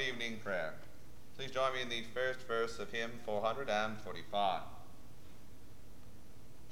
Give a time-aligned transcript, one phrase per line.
[0.00, 0.74] evening prayer.
[1.36, 4.62] Please join me in the first verse of hymn 445.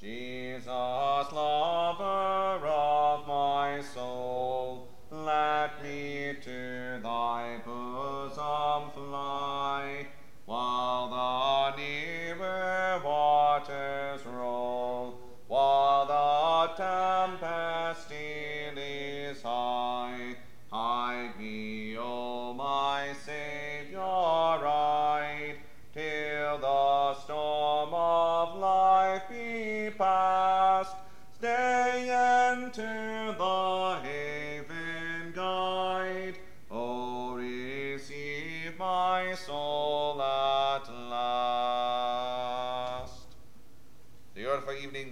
[0.01, 10.07] Jesus, lover of my soul, let me to thy bosom fly,
[10.47, 11.04] while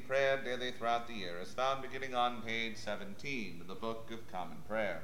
[0.01, 4.33] prayer daily throughout the year is found beginning on page 17 of the Book of
[4.33, 5.03] Common Prayer.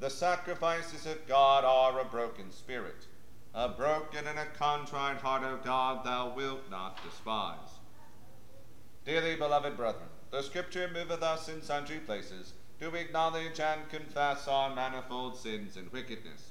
[0.00, 3.06] The sacrifices of God are a broken spirit.
[3.54, 7.78] A broken and a contrite heart, O God, thou wilt not despise.
[9.04, 14.74] Dearly beloved brethren, the Scripture moveth us in sundry places to acknowledge and confess our
[14.74, 16.50] manifold sins and wickedness,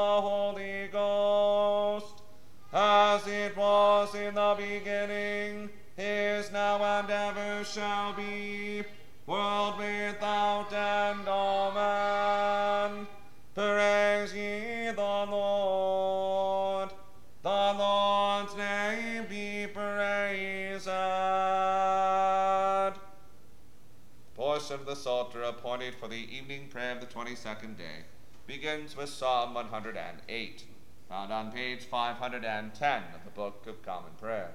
[24.69, 28.03] of the Psalter appointed for the evening prayer of the 22nd day
[28.45, 30.63] begins with Psalm 108,
[31.09, 34.51] found on page 510 of the Book of Common Prayer.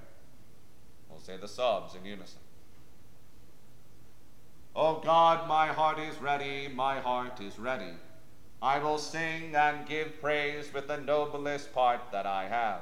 [1.09, 2.39] We'll say the Psalms in unison.
[4.75, 7.93] O God, my heart is ready, my heart is ready.
[8.61, 12.81] I will sing and give praise with the noblest part that I have.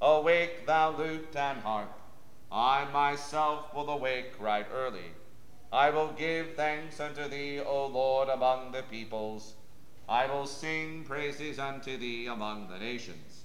[0.00, 1.92] Awake, thou lute and harp.
[2.50, 5.10] I myself will awake right early.
[5.72, 9.54] I will give thanks unto thee, O Lord, among the peoples.
[10.08, 13.44] I will sing praises unto thee among the nations.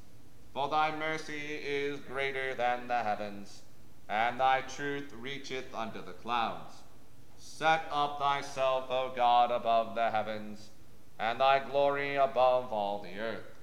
[0.53, 3.63] For thy mercy is greater than the heavens,
[4.07, 6.75] and thy truth reacheth unto the clouds.
[7.37, 10.69] Set up thyself, O God, above the heavens,
[11.17, 13.55] and thy glory above all the earth,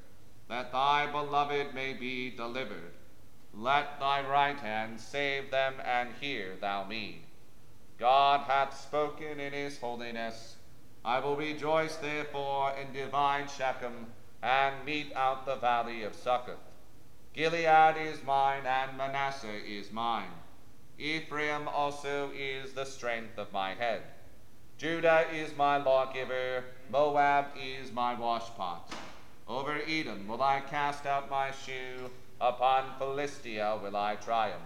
[0.48, 2.94] that thy beloved may be delivered.
[3.54, 7.27] Let thy right hand save them, and hear thou me.
[7.98, 10.56] God hath spoken in his holiness.
[11.04, 14.06] I will rejoice therefore in divine Shechem,
[14.42, 16.56] and mete out the valley of Succoth.
[17.34, 20.30] Gilead is mine, and Manasseh is mine.
[20.98, 24.02] Ephraim also is the strength of my head.
[24.76, 28.82] Judah is my lawgiver, Moab is my washpot.
[29.48, 32.10] Over Edom will I cast out my shoe,
[32.40, 34.62] upon Philistia will I triumph.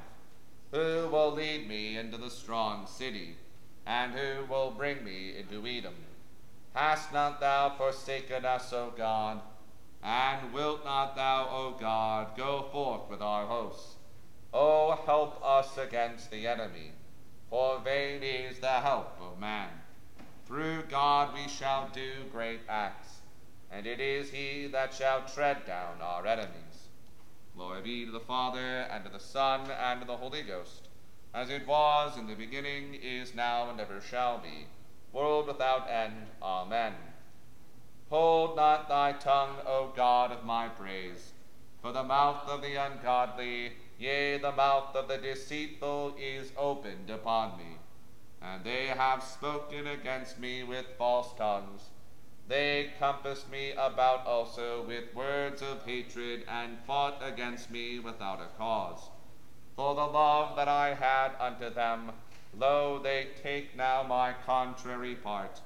[0.73, 3.37] Who will lead me into the strong city,
[3.85, 5.95] and who will bring me into Edom?
[6.75, 9.43] Hast not thou forsaken us, O God?
[10.03, 13.97] And wilt not thou, O God, go forth with our hosts?
[14.55, 16.93] O help us against the enemy,
[17.51, 19.69] for vain is the help of man.
[20.47, 23.21] Through God we shall do great acts,
[23.71, 26.72] and it is he that shall tread down our enemies.
[27.55, 30.89] Glory be to the Father, and to the Son, and to the Holy Ghost,
[31.35, 34.67] as it was in the beginning, is now, and ever shall be,
[35.13, 36.27] world without end.
[36.43, 36.95] Amen.
[38.09, 41.33] Hold not thy tongue, O God of my praise,
[41.81, 47.59] for the mouth of the ungodly, yea, the mouth of the deceitful is opened upon
[47.59, 47.79] me.
[48.41, 51.91] And they have spoken against me with false tongues.
[52.53, 58.59] They compassed me about also with words of hatred, and fought against me without a
[58.59, 59.09] cause.
[59.75, 62.13] For the love that I had unto them,
[62.55, 65.63] lo, they take now my contrary part,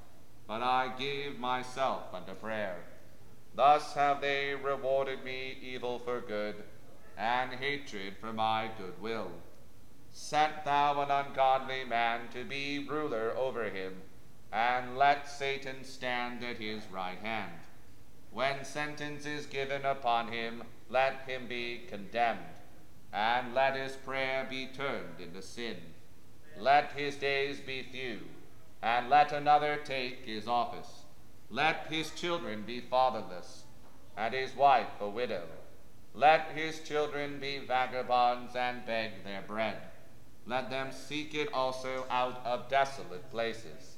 [0.47, 2.85] but I give myself unto prayer.
[3.57, 6.55] Thus have they rewarded me evil for good,
[7.19, 9.33] and hatred for my good will.
[10.13, 14.03] Set thou an ungodly man to be ruler over him,
[14.53, 17.53] and let Satan stand at his right hand.
[18.31, 22.41] When sentence is given upon him, let him be condemned,
[23.13, 25.77] and let his prayer be turned into sin.
[26.59, 28.21] Let his days be few,
[28.83, 31.03] and let another take his office.
[31.51, 33.65] Let his children be fatherless,
[34.17, 35.45] and his wife a widow.
[36.15, 39.77] Let his children be vagabonds and beg their bread.
[40.47, 43.96] Let them seek it also out of desolate places.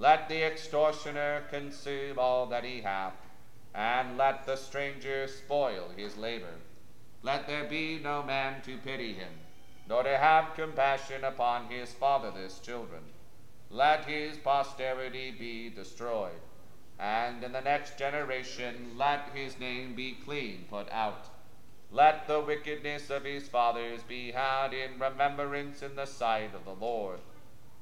[0.00, 3.16] Let the extortioner consume all that he hath,
[3.74, 6.54] and let the stranger spoil his labor.
[7.24, 9.32] Let there be no man to pity him,
[9.88, 13.02] nor to have compassion upon his fatherless children.
[13.70, 16.40] Let his posterity be destroyed,
[17.00, 21.26] and in the next generation let his name be clean put out.
[21.90, 26.84] Let the wickedness of his fathers be had in remembrance in the sight of the
[26.84, 27.18] Lord,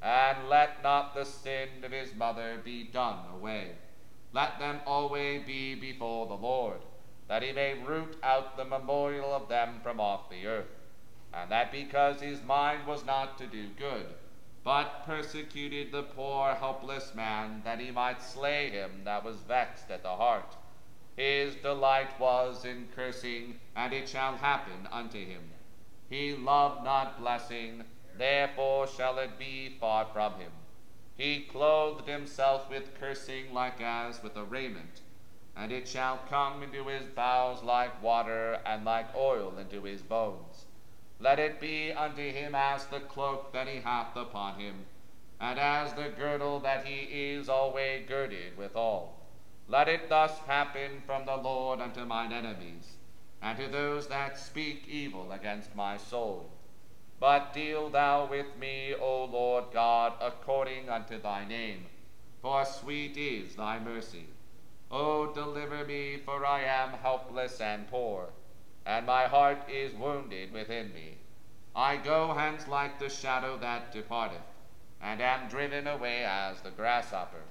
[0.07, 3.73] and let not the sin of his mother be done away.
[4.33, 6.79] Let them always be before the Lord,
[7.27, 10.71] that he may root out the memorial of them from off the earth,
[11.35, 14.07] and that because his mind was not to do good,
[14.63, 20.05] but persecuted the poor helpless man, that he might slay him that was vexed at
[20.05, 20.55] the heart.
[21.17, 25.51] His delight was in cursing, and it shall happen unto him.
[26.09, 27.83] He loved not blessing,
[28.19, 30.53] therefore shall it be far from him.
[31.17, 35.01] He clothed himself with cursing like as with a raiment,
[35.57, 40.67] and it shall come into his bowels like water, and like oil into his bones.
[41.19, 44.85] Let it be unto him as the cloak that he hath upon him,
[45.41, 49.17] and as the girdle that he is always girded withal.
[49.69, 52.97] Let it thus happen from the Lord unto mine enemies,
[53.41, 56.51] and to those that speak evil against my soul.
[57.19, 61.87] But deal thou with me, O Lord God, according unto thy name,
[62.43, 64.27] for sweet is thy mercy.
[64.91, 68.29] O deliver me, for I am helpless and poor,
[68.85, 71.17] and my heart is wounded within me.
[71.75, 74.41] I go hence like the shadow that departeth,
[75.01, 77.45] and am driven away as the grasshopper.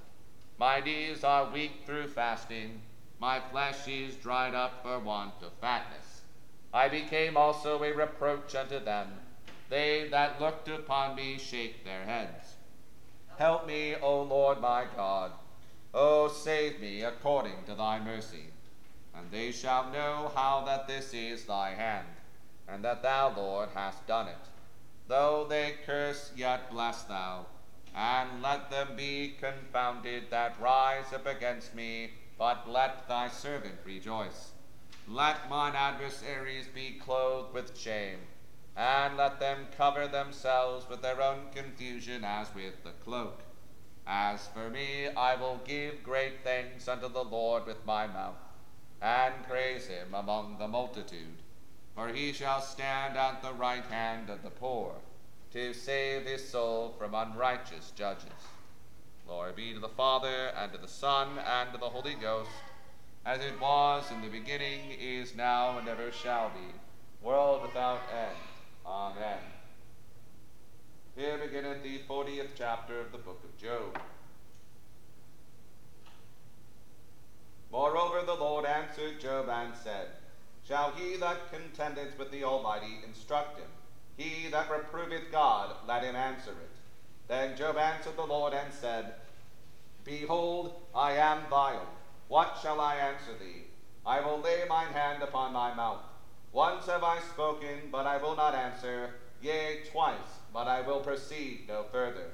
[0.58, 2.82] My knees are weak through fasting,
[3.18, 6.22] my flesh is dried up for want of fatness.
[6.72, 9.08] I became also a reproach unto them.
[9.68, 12.54] They that looked upon me shake their heads.
[13.38, 15.32] Help me, O Lord my God.
[15.92, 18.52] O save me according to thy mercy.
[19.14, 22.06] And they shall know how that this is thy hand,
[22.68, 24.36] and that thou, Lord, hast done it.
[25.08, 27.46] Though they curse, yet bless thou.
[27.94, 34.50] And let them be confounded that rise up against me, but let thy servant rejoice.
[35.08, 38.18] Let mine adversaries be clothed with shame,
[38.76, 43.40] and let them cover themselves with their own confusion as with the cloak.
[44.06, 48.36] As for me, I will give great thanks unto the Lord with my mouth,
[49.00, 51.42] and praise him among the multitude.
[51.94, 54.92] For he shall stand at the right hand of the poor,
[55.52, 58.28] to save his soul from unrighteous judges.
[59.26, 62.50] Glory be to the Father, and to the Son, and to the Holy Ghost,
[63.24, 68.36] as it was in the beginning, is now, and ever shall be, world without end.
[68.86, 69.40] Amen.
[71.16, 73.98] Here beginneth the fortieth chapter of the book of Job.
[77.72, 80.10] Moreover, the Lord answered Job and said,
[80.68, 83.68] Shall he that contendeth with the Almighty instruct him?
[84.16, 86.70] He that reproveth God, let him answer it.
[87.26, 89.14] Then Job answered the Lord and said,
[90.04, 91.88] Behold, I am vile.
[92.28, 93.64] What shall I answer thee?
[94.06, 96.02] I will lay mine hand upon my mouth.
[96.56, 99.10] Once have I spoken, but I will not answer,
[99.42, 102.30] yea, twice, but I will proceed no further.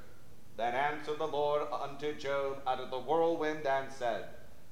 [0.56, 4.26] Then answered the Lord unto Job out of the whirlwind and said,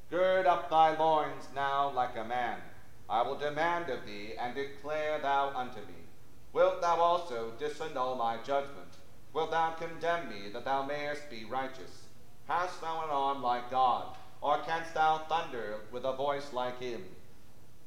[0.08, 2.60] Gird up thy loins now like a man.
[3.08, 6.06] I will demand of thee, and declare thou unto me.
[6.52, 8.98] Wilt thou also disannul my judgment?
[9.32, 12.04] Wilt thou condemn me, that thou mayest be righteous?
[12.46, 17.02] Hast thou an arm like God, or canst thou thunder with a voice like him?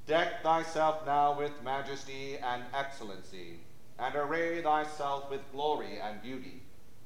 [0.06, 3.62] Deck thyself now with majesty and excellency,
[3.98, 6.62] and array thyself with glory and beauty.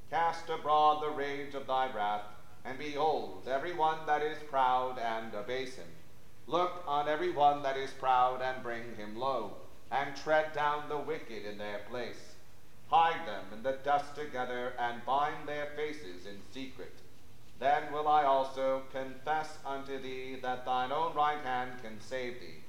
[0.09, 2.25] Cast abroad the rage of thy wrath,
[2.65, 5.89] and behold every one that is proud, and abase him.
[6.47, 9.57] Look on every one that is proud, and bring him low,
[9.91, 12.33] and tread down the wicked in their place.
[12.87, 16.95] Hide them in the dust together, and bind their faces in secret.
[17.59, 22.63] Then will I also confess unto thee that thine own right hand can save thee.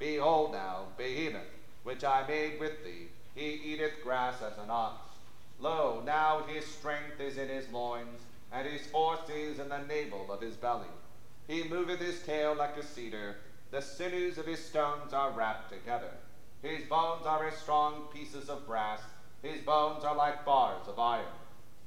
[0.00, 1.52] Behold now, Behemoth,
[1.84, 4.96] which I made with thee, he eateth grass as an ox.
[5.58, 10.32] Lo, now his strength is in his loins, and his force is in the navel
[10.32, 10.88] of his belly.
[11.46, 13.36] He moveth his tail like a cedar,
[13.70, 16.12] the sinews of his stones are wrapped together.
[16.62, 19.02] His bones are as strong pieces of brass,
[19.42, 21.36] his bones are like bars of iron.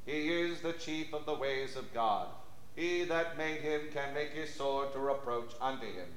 [0.06, 2.30] He is the chief of the ways of God.
[2.76, 6.10] He that made him can make his sword to reproach unto him.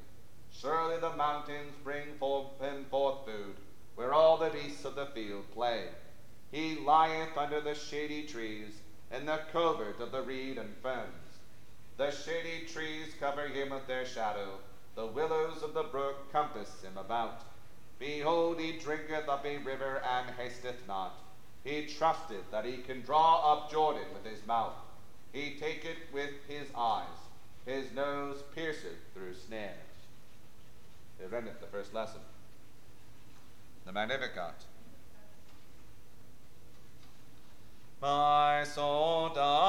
[0.58, 3.58] Surely the mountains bring forth him forth food,
[3.94, 5.90] where all the beasts of the field play.
[6.50, 11.40] He lieth under the shady trees, in the covert of the reed and ferns.
[11.98, 14.60] The shady trees cover him with their shadow,
[14.94, 17.44] the willows of the brook compass him about.
[17.98, 21.12] Behold, he drinketh up a river and hasteth not.
[21.64, 24.76] He trusteth that he can draw up Jordan with his mouth.
[25.34, 27.28] He taketh with his eyes.
[27.66, 29.34] His nose pierceth through
[31.16, 31.30] snares.
[31.30, 32.20] Here endeth the first lesson.
[33.84, 34.64] The Magnificat.
[38.00, 39.65] My soul doth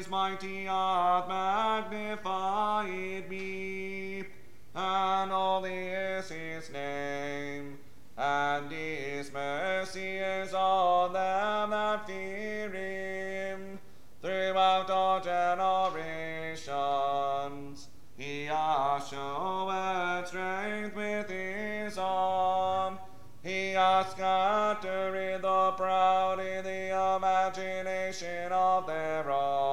[0.00, 4.24] is mighty hath magnified me,
[4.74, 7.78] and holy is his name,
[8.16, 13.78] and his mercy is on them that fear him
[14.22, 16.68] throughout all generations.
[18.16, 22.98] He hath showed strength with his arm.
[23.42, 29.69] He hath scattered the proud in the imagination of their hearts.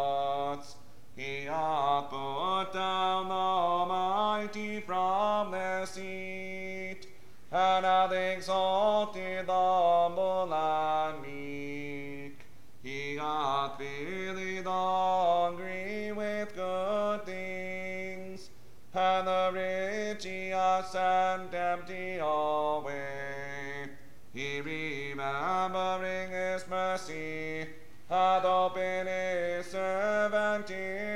[2.09, 7.05] Put down the mighty from their seat,
[7.51, 12.39] and hath exalted the humble and meek.
[12.81, 18.49] He hath filled the hungry with good things,
[18.93, 23.89] and the rich he hath sent empty away.
[24.33, 27.67] He remembering his mercy,
[28.09, 31.06] hath opened his servant Israel,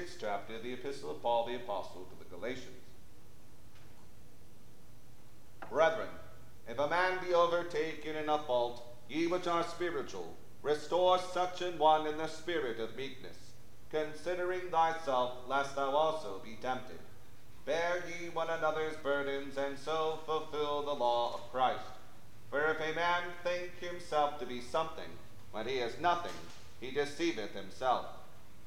[0.00, 2.84] 6th chapter of the Epistle of Paul the Apostle to the Galatians.
[5.70, 6.08] Brethren,
[6.66, 11.78] if a man be overtaken in a fault, ye which are spiritual, restore such an
[11.78, 13.36] one in the spirit of meekness,
[13.90, 16.98] considering thyself, lest thou also be tempted.
[17.66, 21.84] Bear ye one another's burdens, and so fulfill the law of Christ.
[22.48, 25.10] For if a man think himself to be something,
[25.52, 26.32] when he is nothing,
[26.80, 28.06] he deceiveth himself.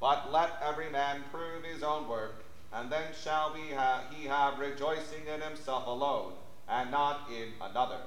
[0.04, 2.44] But let every man prove his own work,
[2.74, 6.34] and then shall ha- he have rejoicing in himself alone,
[6.68, 8.02] and not in another.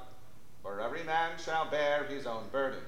[0.63, 2.83] For every man shall bear his own burden.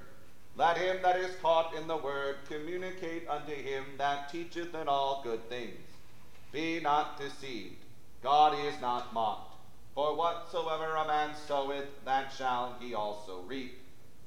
[0.56, 5.22] Let him that is taught in the word communicate unto him that teacheth in all
[5.24, 5.80] good things.
[6.52, 7.86] Be not deceived.
[8.22, 9.54] God is not mocked.
[9.94, 13.74] For whatsoever a man soweth, that shall he also reap.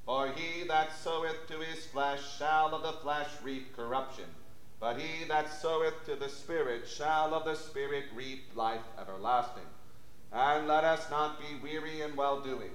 [0.07, 4.25] For he that soweth to his flesh shall of the flesh reap corruption.
[4.81, 9.69] But he that soweth to the Spirit shall of the Spirit reap life everlasting.
[10.33, 12.71] And let us not be weary in well doing.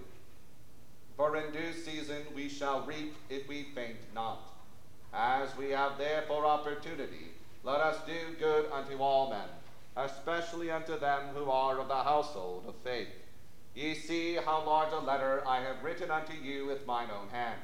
[1.16, 4.38] For in due season we shall reap if we faint not.
[5.12, 7.32] As we have therefore opportunity,
[7.64, 9.48] let us do good unto all men,
[9.96, 13.08] especially unto them who are of the household of faith.
[13.74, 17.58] Ye see how large a letter I have written unto you with mine own hand.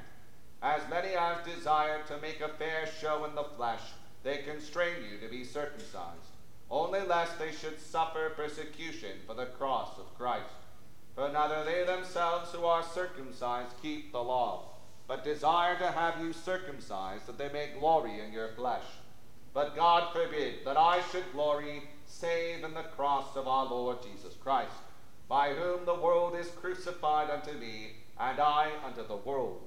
[0.63, 3.83] As many as desire to make a fair show in the flesh,
[4.23, 6.37] they constrain you to be circumcised,
[6.71, 10.55] only lest they should suffer persecution for the cross of Christ.
[11.15, 14.71] For neither they themselves who are circumcised keep the law,
[15.07, 18.85] but desire to have you circumcised, that they may glory in your flesh.
[19.53, 24.35] But God forbid that I should glory save in the cross of our Lord Jesus
[24.43, 24.73] Christ,
[25.29, 29.63] by whom the world is crucified unto me, and I unto the world.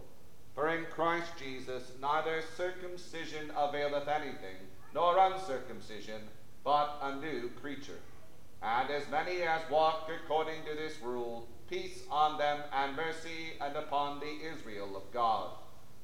[0.56, 4.56] For in Christ Jesus neither circumcision availeth anything,
[4.94, 6.22] nor uncircumcision,
[6.64, 8.00] but a new creature.
[8.64, 13.76] And as many as walk according to this rule, peace on them and mercy and
[13.76, 15.50] upon the Israel of God.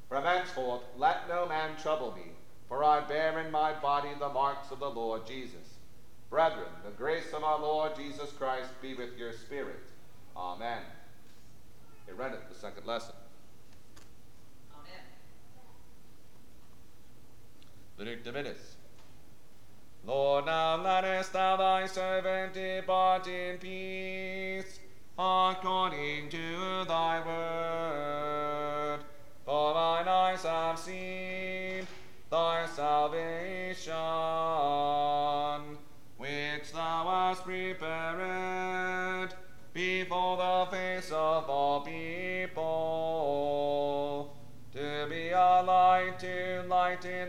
[0.10, 2.34] From henceforth let no man trouble me,
[2.68, 5.78] for I bear in my body the marks of the Lord Jesus.
[6.30, 9.84] Brethren, the grace of our Lord Jesus Christ be with your spirit.
[10.36, 10.82] Amen.
[12.06, 13.16] Here readeth the second lesson.
[18.24, 18.76] Dimittis.
[20.06, 24.80] Lord, now lettest thou thy servant depart in peace,
[25.18, 29.00] according to thy word.
[29.46, 31.88] For mine eyes have seen
[32.30, 33.94] thy salvation,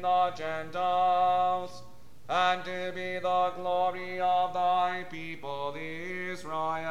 [0.02, 1.82] the Gentiles
[2.28, 6.82] and to be the glory of thy people Israel.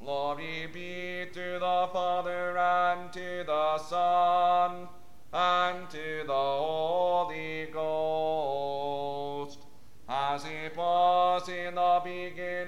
[0.00, 4.88] Glory be to the Father and to the Son
[5.32, 9.58] and to the Holy Ghost,
[10.08, 12.67] as it was in the beginning,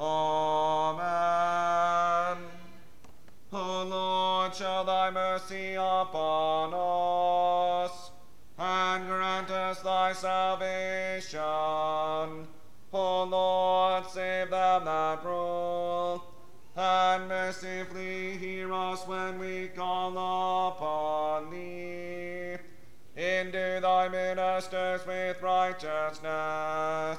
[0.00, 1.08] Amen.
[3.52, 8.10] O Lord, show thy mercy upon us,
[8.58, 11.40] and grant us thy salvation.
[12.92, 16.22] O Lord, save them that rule,
[16.76, 20.12] and mercifully hear us when we call
[20.68, 22.56] upon thee.
[23.16, 27.18] Endue thy ministers with righteousness,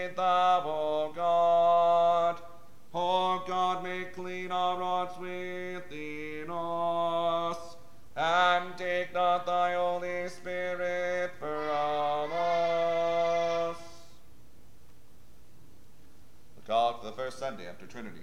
[17.01, 18.21] The the first Sunday after Trinity.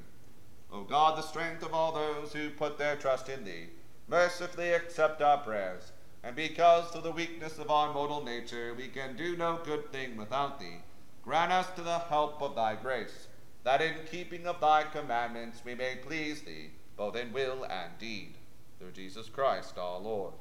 [0.72, 3.70] O God, the strength of all those who put their trust in thee,
[4.06, 5.90] mercifully accept our prayers.
[6.22, 10.16] And because through the weakness of our mortal nature we can do no good thing
[10.16, 10.82] without thee,
[11.22, 13.26] grant us to the help of thy grace,
[13.64, 18.34] that in keeping of thy commandments we may please thee, both in will and deed.
[18.78, 20.34] Through Jesus Christ our Lord.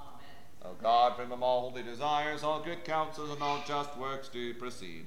[0.00, 0.72] Amen.
[0.72, 4.52] O God, from whom all holy desires, all good counsels, and all just works do
[4.54, 5.06] proceed,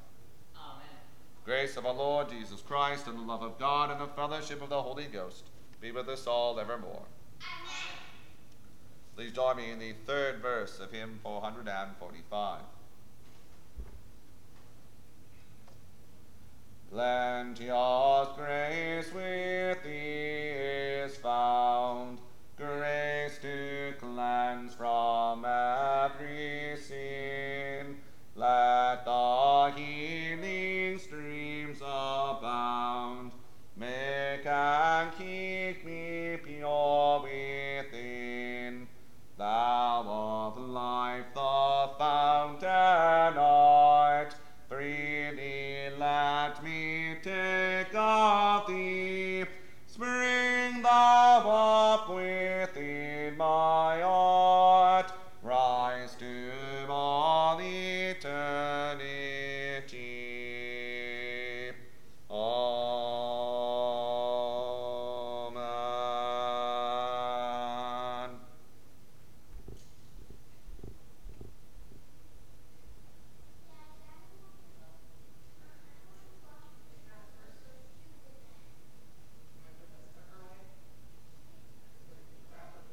[1.43, 4.69] Grace of our Lord Jesus Christ and the love of God and the fellowship of
[4.69, 5.45] the Holy Ghost
[5.81, 7.01] be with us all evermore.
[7.41, 7.97] Amen.
[9.15, 12.59] Please join me in the third verse of hymn 445.
[16.91, 20.51] Plenteous grace with thee
[21.05, 22.19] is found,
[22.55, 27.97] grace to cleanse from every sin.
[28.35, 29.73] Let the